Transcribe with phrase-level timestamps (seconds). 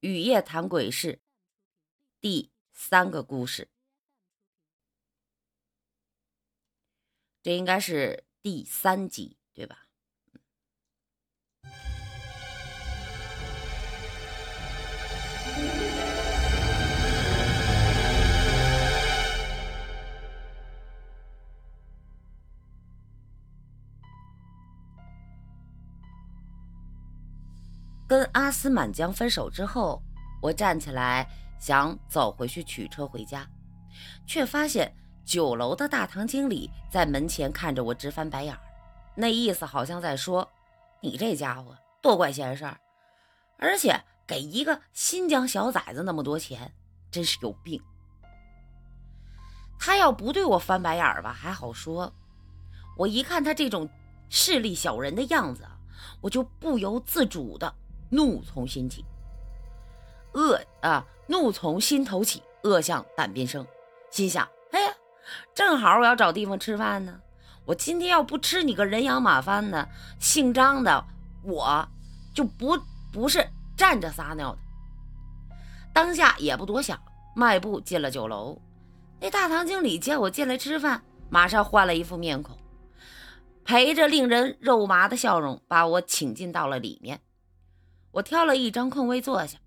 [0.00, 1.20] 雨夜谈鬼事
[2.20, 3.68] 第三个故事，
[7.42, 9.87] 这应该是第三集，对吧？
[28.08, 30.02] 跟阿斯满江分手之后，
[30.40, 33.46] 我站起来想走回去取车回家，
[34.26, 34.90] 却发现
[35.26, 38.60] 酒楼的大堂经理在门前看着我直翻白眼儿，
[39.14, 40.48] 那意思好像在说
[41.02, 42.80] ：“你这家伙多管闲事儿，
[43.58, 46.72] 而且给一个新疆小崽子那么多钱，
[47.10, 47.78] 真是有病。”
[49.78, 52.10] 他要不对我翻白眼儿吧，还好说；
[52.96, 53.86] 我一看他这种
[54.30, 55.68] 势利小人的样子，
[56.22, 57.74] 我就不由自主的。
[58.10, 59.04] 怒从心起，
[60.32, 61.04] 恶啊！
[61.26, 63.66] 怒从心头起，恶向胆边生。
[64.10, 64.94] 心想：哎呀，
[65.54, 67.20] 正好我要找地方吃饭呢。
[67.66, 69.86] 我今天要不吃你个人仰马翻的，
[70.18, 71.04] 姓张的，
[71.42, 71.86] 我
[72.34, 72.78] 就不
[73.12, 74.58] 不是站着撒尿的。
[75.92, 76.98] 当下也不多想，
[77.36, 78.58] 迈步进了酒楼。
[79.20, 82.56] 那大堂经理见我进来吃饭，马上换了一副面孔，
[83.64, 87.20] 陪着令人肉麻的笑容，把我请进到了里面。
[88.10, 89.58] 我挑了一张空位坐下，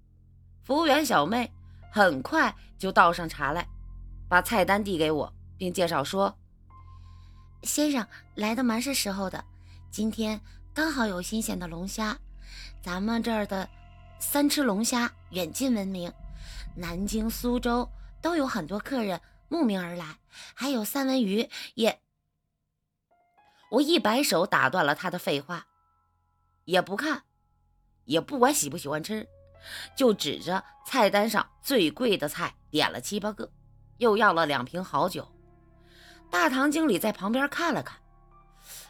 [0.63, 1.51] 服务员小妹
[1.91, 3.67] 很快就倒上茶来，
[4.27, 6.35] 把菜单递给我，并介绍说
[7.63, 9.43] ：“先生来的蛮是时候的，
[9.91, 10.41] 今天
[10.73, 12.17] 刚好有新鲜的龙虾，
[12.81, 13.69] 咱们这儿的
[14.19, 16.11] 三吃龙虾远近闻名，
[16.75, 17.87] 南京、苏州
[18.21, 20.17] 都有很多客人慕名而来，
[20.55, 22.01] 还有三文鱼也……”
[23.69, 25.67] 我一摆手打断了他的废话，
[26.65, 27.23] 也不看。
[28.05, 29.27] 也不管喜不喜欢吃，
[29.95, 33.51] 就指着菜单上最贵的菜点了七八个，
[33.97, 35.27] 又要了两瓶好酒。
[36.29, 37.99] 大堂经理在旁边看了看，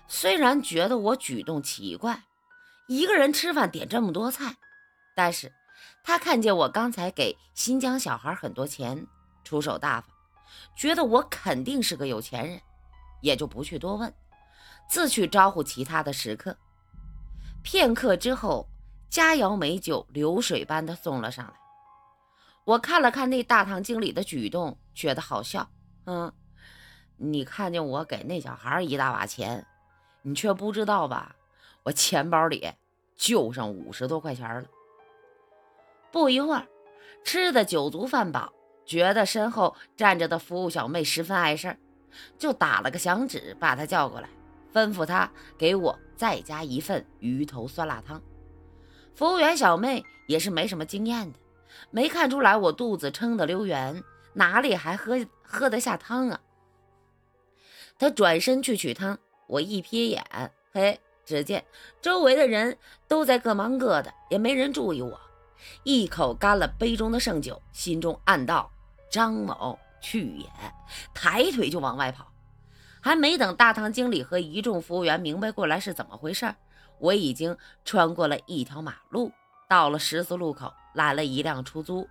[0.07, 2.23] 虽然觉得我举动奇怪，
[2.87, 4.55] 一个人吃饭点这么多菜，
[5.15, 5.51] 但是
[6.03, 9.05] 他看见我刚才给新疆小孩很多钱，
[9.43, 10.09] 出手大方，
[10.75, 12.61] 觉得我肯定是个有钱人，
[13.21, 14.13] 也就不去多问，
[14.87, 16.55] 自去招呼其他的食客。
[17.61, 18.67] 片刻之后。
[19.11, 21.53] 佳肴美酒流水般的送了上来，
[22.63, 25.69] 我看了看那大堂经理的举动，觉得好笑。
[26.05, 26.31] 嗯，
[27.17, 29.67] 你看见我给那小孩一大把钱，
[30.21, 31.35] 你却不知道吧？
[31.83, 32.71] 我钱包里
[33.17, 34.69] 就剩五十多块钱了。
[36.09, 36.65] 不一会儿，
[37.25, 38.53] 吃的酒足饭饱，
[38.85, 41.77] 觉得身后站着的服务小妹十分碍事儿，
[42.37, 44.29] 就打了个响指，把她叫过来，
[44.73, 48.21] 吩咐她给我再加一份鱼头酸辣汤。
[49.13, 51.39] 服务员小妹也是没什么经验的，
[51.89, 56.39] 没看出来我肚子撑得溜圆，哪里还喝喝得下汤啊？
[57.99, 59.17] 她转身去取汤，
[59.47, 60.23] 我一瞥眼，
[60.73, 61.63] 嘿，只见
[62.01, 62.77] 周围的人
[63.07, 65.19] 都在各忙各的，也没人注意我。
[65.83, 68.71] 一口干了杯中的剩酒，心中暗道：
[69.11, 70.47] 张某去也！
[71.13, 72.27] 抬腿就往外跑。
[72.99, 76.55] 还没等大堂经理和一众服务员明白过来是怎么回事儿。
[77.01, 79.31] 我已经穿过了一条马路，
[79.67, 82.07] 到了十字路口，拦了一辆出租。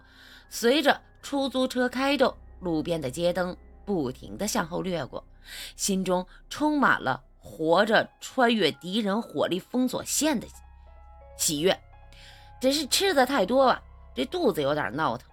[0.49, 5.25] 随着出租车开动，路边的街灯不停地向后掠过，
[5.77, 10.47] 心中充满了活着穿越敌人火力封锁线的
[11.39, 11.81] 喜悦。
[12.61, 13.81] 只是吃的太多吧，
[14.13, 15.31] 这肚子有点闹腾，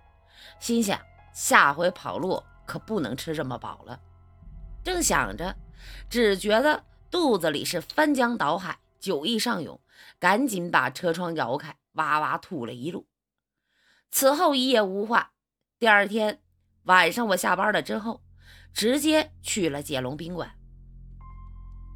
[0.60, 1.00] 心想
[1.34, 4.00] 下回跑路可不能吃这么饱了。
[4.84, 5.56] 正想着，
[6.10, 8.78] 只觉得肚子里是翻江倒海。
[9.08, 9.80] 酒意上涌，
[10.20, 13.08] 赶紧把车窗摇开，哇哇吐了一路。
[14.12, 15.32] 此后一夜无话。
[15.80, 16.42] 第二天
[16.84, 18.22] 晚上，我下班了之后，
[18.74, 20.52] 直接去了解龙宾馆。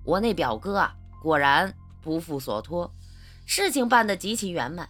[0.05, 2.89] 我那表哥啊，果然不负所托，
[3.45, 4.87] 事情办得极其圆满，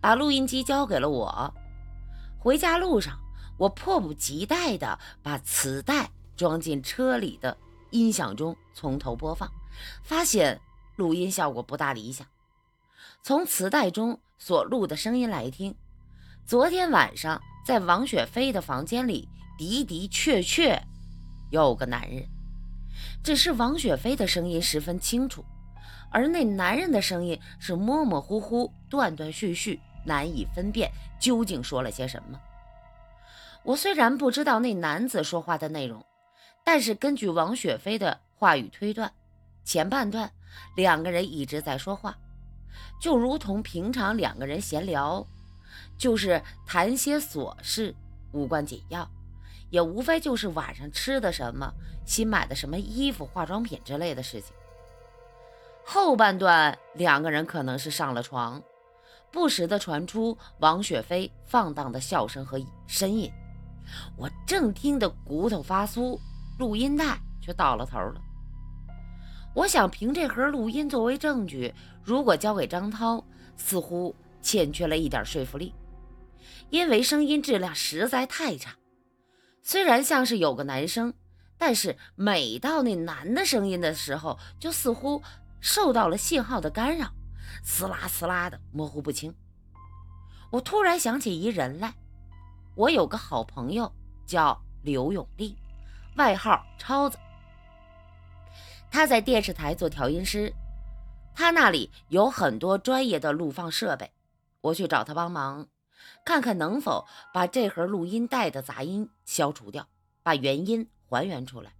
[0.00, 1.54] 把录音机交给了我。
[2.40, 3.16] 回家路上，
[3.56, 7.56] 我迫不及待地把磁带装进车里的
[7.90, 9.48] 音响中，从头播放，
[10.02, 10.60] 发现。
[11.00, 12.26] 录音效果不大理想。
[13.22, 15.74] 从磁带中所录的声音来听，
[16.44, 19.26] 昨天晚上在王雪飞的房间里
[19.58, 20.78] 的的确确
[21.50, 22.28] 有个男人，
[23.24, 25.42] 只是王雪飞的声音十分清楚，
[26.10, 32.38] 而那男人的声音是模模糊糊、断断续续，难以分辨究竟说了些什么。
[33.62, 36.04] 我虽然不知道那男子说话的内容，
[36.62, 39.10] 但是根据王雪飞的话语推断，
[39.64, 40.30] 前半段。
[40.76, 42.16] 两个人一直在说话，
[43.00, 45.26] 就如同平常两个人闲聊。
[45.96, 47.94] 就是谈些琐事，
[48.32, 49.08] 无关紧要，
[49.70, 51.72] 也无非就是晚上吃的什么、
[52.04, 54.52] 新买的什么衣服、化妆品之类的事情。
[55.84, 58.62] 后半段，两个人可能是上了床，
[59.30, 62.58] 不时的传出王雪飞放荡的笑声和
[62.88, 63.30] 呻吟。
[64.16, 66.18] 我正听得骨头发酥，
[66.58, 68.20] 录音带却到了头了。
[69.52, 71.74] 我想凭这盒录音作为证据，
[72.04, 73.24] 如果交给张涛，
[73.56, 75.74] 似乎欠缺了一点说服力，
[76.70, 78.76] 因为声音质量实在太差。
[79.62, 81.12] 虽然像是有个男生，
[81.58, 85.20] 但是每到那男的声音的时候，就似乎
[85.60, 87.12] 受到了信号的干扰，
[87.64, 89.34] 嘶啦嘶啦的模糊不清。
[90.52, 91.92] 我突然想起一人来，
[92.76, 93.92] 我有个好朋友
[94.26, 95.56] 叫刘永利，
[96.16, 97.18] 外号超子。
[98.90, 100.52] 他在电视台做调音师，
[101.34, 104.10] 他那里有很多专业的录放设备。
[104.60, 105.66] 我去找他帮忙，
[106.24, 109.86] 看看能否把这盒录音带的杂音消除掉，
[110.22, 111.72] 把原音还原出来。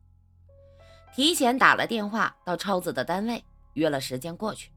[1.13, 4.71] 提前打了电话到超子的单位，约了时间过去。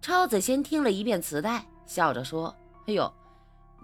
[0.00, 2.54] 超子先听了一遍磁带，笑着说
[2.86, 3.12] ：“哎呦，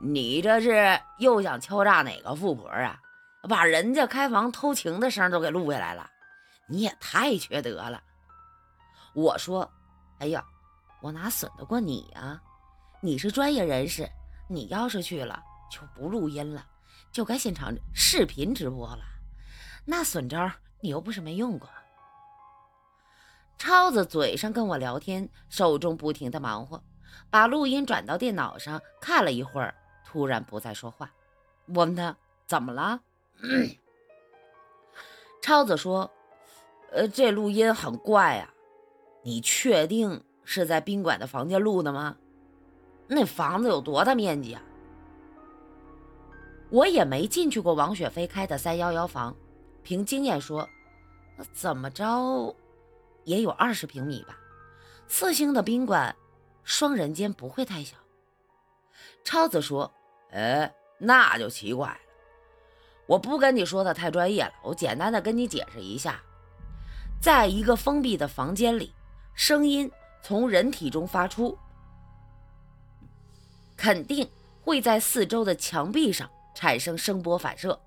[0.01, 3.01] 你这是又想敲诈哪个富婆啊？
[3.49, 6.09] 把人家开房偷情的声都给录下来了。”
[6.69, 8.03] 你也太缺德了！
[9.15, 9.69] 我说
[10.21, 10.45] ：“哎呀，
[11.01, 12.41] 我哪损得过你呀？
[13.01, 14.09] 你是专业人士，
[14.49, 16.65] 你要是去了就不录音了，
[17.11, 19.03] 就该现场视频直播了。
[19.85, 20.51] 那损招
[20.81, 21.69] 你又不是没用过。”
[23.57, 26.81] 超子嘴上跟我聊天，手中不停的忙活，
[27.31, 29.75] 把录音转到电脑上看了一会儿，
[30.05, 31.11] 突然不再说话。
[31.67, 32.17] 我问他
[32.47, 33.01] 怎么了，
[35.43, 36.09] 超子说。
[36.91, 38.53] 呃，这录音很怪啊！
[39.23, 42.17] 你确定是在宾馆的房间录的吗？
[43.07, 44.63] 那房子有多大面积啊？
[46.71, 49.37] 我也没进去过王雪飞开的三幺幺房，
[49.83, 50.69] 凭经验说，
[51.53, 52.55] 怎么着
[53.25, 54.39] 也有二十平米吧。
[55.07, 56.15] 四星的宾馆，
[56.65, 57.97] 双人间不会太小。
[59.25, 59.93] 超子说
[60.33, 61.99] ：“哎，那就奇怪了。
[63.07, 66.23] 我不跟你说的太专业了，我简单的跟你解释一下。”
[67.21, 68.95] 在一个封闭的房间里，
[69.35, 69.91] 声音
[70.23, 71.59] 从人体中发出，
[73.77, 74.29] 肯定
[74.63, 77.79] 会在四周的墙壁上产生声波反射，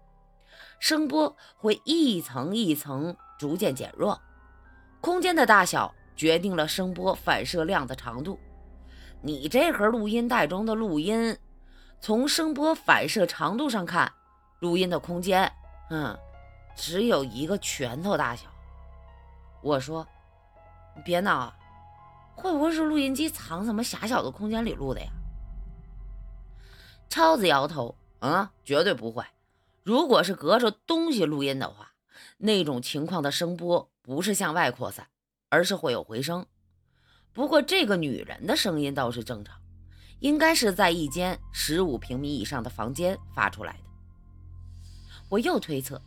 [0.80, 4.22] 声波会一层一层逐渐减弱。
[5.00, 8.38] 空间的大小决定了声波反射量的长度。
[9.22, 11.38] 你这盒录音带中的录音，
[12.02, 14.12] 从声波反射长度上看，
[14.60, 15.50] 录音的空间，
[15.90, 16.18] 嗯，
[16.76, 18.51] 只有一个拳头大小。
[19.62, 20.08] 我说
[20.96, 21.54] ：“你别闹，
[22.36, 25.08] 会不会是录音机藏什么狭小的空间里录的呀？”
[27.10, 29.24] 超子摇头：“嗯，绝对不会。
[29.84, 31.94] 如果是隔着东西录音的话，
[32.38, 35.08] 那种情况的声波不是向外扩散，
[35.50, 36.46] 而是会有回声。
[37.34, 39.56] 不过这个女人的声音倒是正常，
[40.20, 43.80] 应该是在一间十五平米以上的房间发出来的。”
[45.30, 46.02] 我又推测：“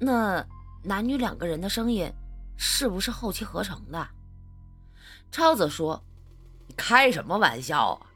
[0.00, 0.46] 那
[0.82, 2.12] 男女两个人的声音？”
[2.62, 4.06] 是不是后期合成的？
[5.32, 6.02] 超子说
[6.68, 8.06] ：“你开什么玩笑啊？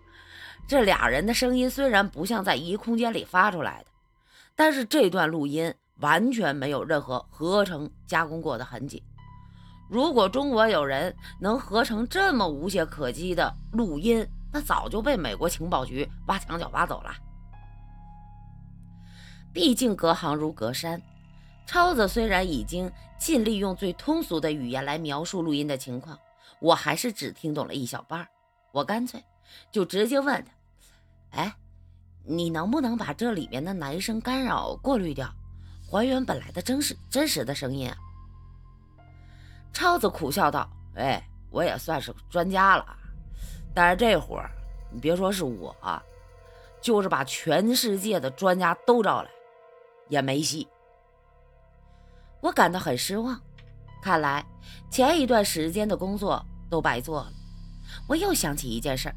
[0.69, 3.91] 这俩人的声音虽然不像在一空间里发出来的，
[4.55, 9.03] 但是这段录音完全没有任何合成加工过的痕迹。
[9.89, 17.15] 如果中国有人能合成这么无懈可击的录音，那早就被美国情报局挖墙脚挖走了。
[19.55, 21.01] 毕竟隔行如隔山。”
[21.67, 26.19] 超子虽然已经尽力用最通俗的语言来描述录音的情况，
[26.61, 28.29] 我还是只听懂了一小半。
[28.71, 29.23] 我干脆
[29.73, 30.53] 就直接问他
[31.39, 31.55] ：“哎，
[32.25, 35.33] 你能不能把这里面的男声干扰过滤掉，
[35.89, 37.97] 还原本来的真实真实的声音？”啊？”
[39.73, 42.85] 超子苦笑道：“哎，我也算是专家了，
[43.75, 44.51] 但是这活儿，
[44.93, 45.75] 你别说是我，
[46.81, 49.31] 就是把全世界的专家都招来，
[50.09, 50.69] 也没戏。”
[52.45, 53.41] 我感到很失望，
[54.03, 54.45] 看来
[54.91, 57.33] 前一段时间的工作都白做了。
[58.07, 59.17] 我又想起一件事儿，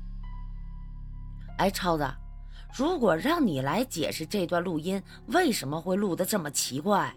[1.58, 2.10] 哎，超子，
[2.74, 7.14] 如果让你来解释这段录音为什么会录得这么奇怪，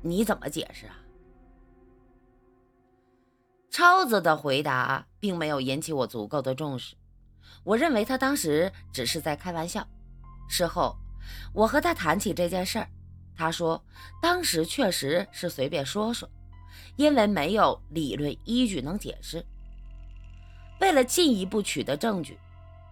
[0.00, 0.96] 你怎么解释啊？
[3.70, 6.96] 超子的回答并没有引起我足够的重视，
[7.62, 9.86] 我认为他当时只是在开玩笑。
[10.48, 10.96] 事后，
[11.52, 12.88] 我和他谈起这件事儿。
[13.38, 13.80] 他说
[14.20, 16.28] ：“当时确实是随便说说，
[16.96, 19.46] 因为没有理论依据能解释。
[20.80, 22.36] 为了进一步取得证据，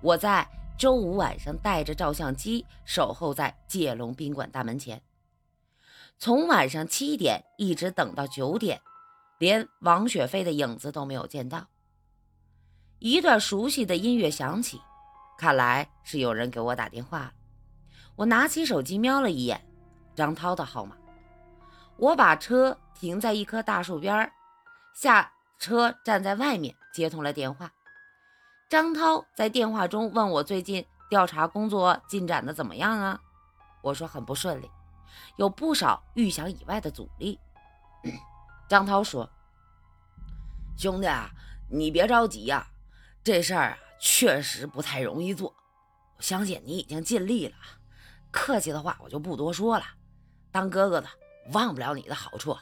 [0.00, 0.48] 我在
[0.78, 5.02] 周五晚上带着照相机守候在界龙宾馆大门前，
[6.16, 8.80] 从晚上七点一直等到九点，
[9.38, 11.66] 连王雪飞的影子都没有见到。
[13.00, 14.80] 一段熟悉的音乐响起，
[15.36, 17.32] 看来是有人给我打电话了。
[18.14, 19.65] 我拿起手机瞄了一眼，
[20.16, 20.96] 张涛的号码。
[21.96, 24.32] 我把车停在一棵大树边
[24.94, 27.70] 下车站在外面接通了电话。
[28.68, 33.20] 张涛在电话中问我最近调查工作进展的怎么样啊？
[33.80, 34.68] 我说很不顺利，
[35.36, 37.38] 有不少预想以外的阻力。
[38.68, 39.30] 张涛说
[40.76, 41.30] ：“兄弟啊，
[41.70, 42.66] 你别着急呀，
[43.22, 45.54] 这事儿啊确实不太容易做。
[46.16, 47.54] 我相信你已经尽力了，
[48.32, 49.84] 客气的话我就不多说了。
[50.56, 51.06] 当哥哥的
[51.52, 52.56] 忘不了你的好处。”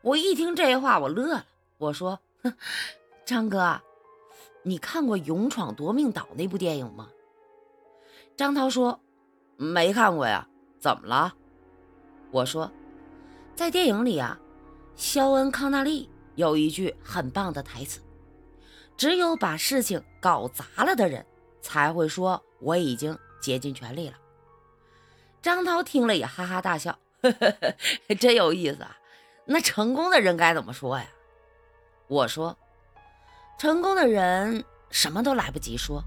[0.00, 1.44] 我一听这话，我乐了。
[1.76, 2.54] 我说：“哼
[3.26, 3.82] 张哥。”
[4.66, 7.10] 你看过《勇闯夺命岛》那部电影吗？
[8.34, 8.98] 张涛说
[9.58, 10.48] ：“没看过呀，
[10.80, 11.34] 怎么了？”
[12.32, 12.72] 我说
[13.54, 14.40] ：“在电影里啊，
[14.96, 18.00] 肖恩·康纳利有一句很棒的台词：
[18.96, 21.26] 只有把事情搞砸了的人，
[21.60, 24.16] 才会说我已经竭尽全力了。”
[25.44, 27.54] 张涛听了也哈哈大笑：“呵呵
[28.08, 28.96] 呵，真有意思啊！
[29.44, 31.06] 那成功的人该怎么说呀？”
[32.08, 32.56] 我说。
[33.58, 36.02] 成功的人什么都来不及说，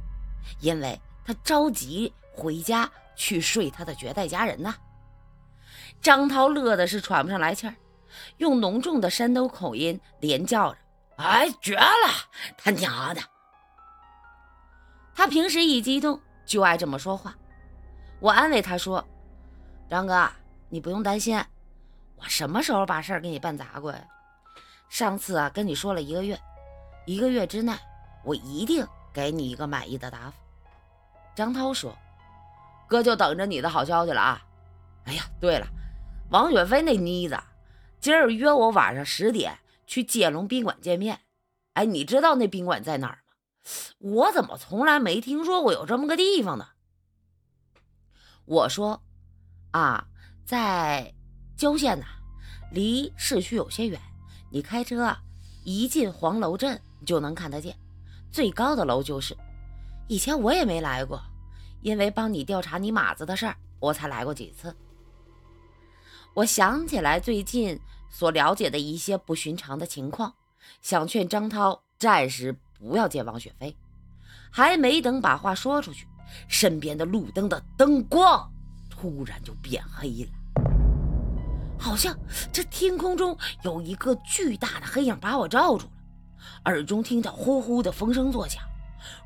[0.59, 4.73] 因为他着急回家去睡他的绝代佳人呢。
[6.01, 7.75] 张涛乐的是喘不上来气儿，
[8.37, 10.79] 用浓重的山东口音连叫着
[11.17, 11.85] ：“哎，绝了，
[12.57, 13.21] 他娘的！”
[15.13, 17.35] 他平时一激动就爱这么说话。
[18.19, 19.07] 我安慰他说
[19.89, 20.29] ：“张哥，
[20.69, 21.37] 你不用担心，
[22.17, 24.05] 我什么时候把事儿给你办砸过呀？
[24.89, 26.39] 上次啊，跟你说了一个月。”
[27.07, 27.73] 一个月之内，
[28.25, 30.35] 我一定给你一个满意的答复。
[31.33, 31.97] 张涛说
[32.85, 34.41] ：“哥就等着你的好消息了啊！”
[35.07, 35.65] 哎呀，对了，
[36.31, 37.39] 王雪飞那妮子
[38.01, 41.21] 今儿约我晚上十点去界龙宾馆见面。
[41.75, 43.19] 哎，你知道那宾馆在哪儿吗？
[43.99, 46.71] 我怎么从来没听说过有这么个地方呢？
[48.43, 49.01] 我说
[49.77, 50.07] ：“啊，
[50.45, 51.13] 在
[51.55, 52.05] 郊县呢，
[52.71, 54.01] 离市区有些远。
[54.49, 55.15] 你开车
[55.63, 57.77] 一进黄楼镇。”就能看得见，
[58.31, 59.37] 最高的楼就是。
[60.07, 61.21] 以前我也没来过，
[61.83, 64.75] 因为帮你调查你马子的事儿，我才来过几次。
[66.33, 67.79] 我想起来最近
[68.09, 70.33] 所了解的一些不寻常的情况，
[70.81, 73.77] 想劝张涛暂时不要见王雪飞。
[74.49, 76.07] 还没等把话说出去，
[76.47, 78.51] 身边的路灯的灯光
[78.99, 80.29] 突然就变黑了，
[81.77, 82.17] 好像
[82.51, 85.91] 这天空中有一个巨大的黑影把我罩住了。
[86.65, 88.63] 耳中听到呼呼的风声作响，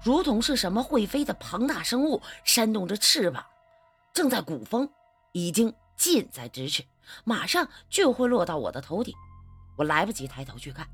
[0.04, 3.46] 如同是什么会飞的庞大生物扇动着翅膀，
[4.14, 4.90] 正在鼓风，
[5.32, 6.84] 已经近在咫尺，
[7.24, 9.16] 马上就会落到我的头顶。
[9.78, 10.86] 我来不及抬头去看，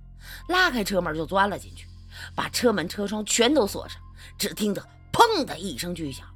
[0.49, 1.87] 拉开车门就钻了进去，
[2.35, 3.99] 把车门车窗全都锁上。
[4.37, 6.27] 只听得砰的一声巨响，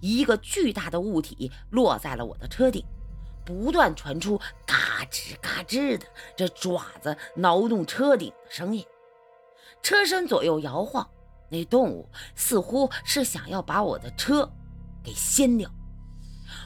[0.00, 2.84] 一个巨大的物体落在了我的车顶，
[3.44, 8.84] 不断传出嘎吱嘎吱的这爪子挠动车顶的声音。
[9.82, 11.08] 车身左右摇晃，
[11.48, 14.50] 那动物似乎是想要把我的车
[15.04, 15.70] 给掀掉。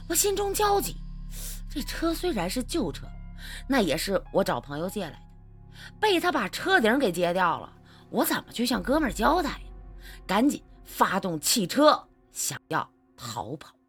[0.09, 0.97] 我心中焦急，
[1.71, 3.07] 这车虽然是旧车，
[3.69, 5.19] 那也是我找朋友借来的，
[6.01, 7.73] 被他把车顶给揭掉了，
[8.11, 9.61] 我怎么去向哥们交代呀？
[10.27, 12.89] 赶紧发动汽车，想要
[13.21, 13.80] 逃跑。